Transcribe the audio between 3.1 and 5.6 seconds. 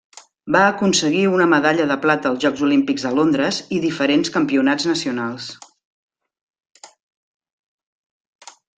Londres i diferents campionats nacionals.